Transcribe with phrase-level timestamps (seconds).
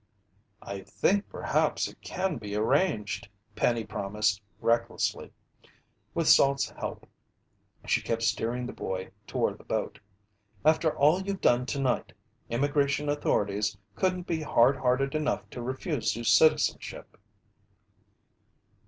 [0.63, 5.31] "I think perhaps it can be arranged," Penny promised recklessly.
[6.15, 7.07] With Salt's help,
[7.85, 9.99] she kept steering the boy toward the boat.
[10.65, 12.13] "After all you've done tonight,
[12.49, 17.15] Immigration authorities couldn't be hard hearted enough to refuse you citizenship."